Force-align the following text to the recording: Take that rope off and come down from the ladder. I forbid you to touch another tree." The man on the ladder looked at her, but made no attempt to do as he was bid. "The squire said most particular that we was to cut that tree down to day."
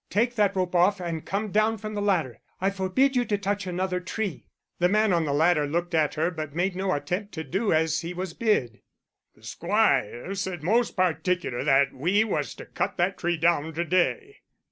Take 0.09 0.33
that 0.33 0.55
rope 0.55 0.73
off 0.73 0.99
and 0.99 1.23
come 1.27 1.51
down 1.51 1.77
from 1.77 1.93
the 1.93 2.01
ladder. 2.01 2.39
I 2.59 2.71
forbid 2.71 3.15
you 3.15 3.23
to 3.25 3.37
touch 3.37 3.67
another 3.67 3.99
tree." 3.99 4.47
The 4.79 4.89
man 4.89 5.13
on 5.13 5.25
the 5.25 5.31
ladder 5.31 5.67
looked 5.67 5.93
at 5.93 6.15
her, 6.15 6.31
but 6.31 6.55
made 6.55 6.75
no 6.75 6.91
attempt 6.91 7.35
to 7.35 7.43
do 7.43 7.71
as 7.71 8.01
he 8.01 8.11
was 8.11 8.33
bid. 8.33 8.81
"The 9.35 9.43
squire 9.43 10.33
said 10.33 10.63
most 10.63 10.95
particular 10.95 11.63
that 11.65 11.93
we 11.93 12.23
was 12.23 12.55
to 12.55 12.65
cut 12.65 12.97
that 12.97 13.19
tree 13.19 13.37
down 13.37 13.75
to 13.75 13.85
day." 13.85 14.37